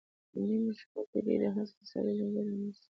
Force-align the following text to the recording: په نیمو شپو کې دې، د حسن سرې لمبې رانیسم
په 0.31 0.37
نیمو 0.47 0.71
شپو 0.79 1.01
کې 1.11 1.19
دې، 1.25 1.35
د 1.41 1.45
حسن 1.55 1.81
سرې 1.91 2.13
لمبې 2.19 2.41
رانیسم 2.47 2.85